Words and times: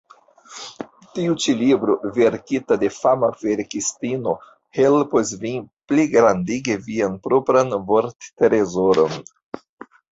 Tiu 1.17 1.35
ĉi 1.43 1.53
libro, 1.59 1.97
verkita 2.15 2.77
de 2.85 2.89
fama 2.95 3.29
verkistino, 3.43 4.35
helpos 4.79 5.37
vin 5.45 5.63
pligrandigi 5.93 6.81
vian 6.91 7.23
propran 7.29 7.81
vorttrezoron. 7.93 9.25